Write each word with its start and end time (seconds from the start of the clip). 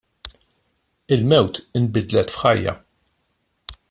Il-mewt 1.17 1.55
inbidlet 1.79 2.33
f'ħajja. 2.39 2.73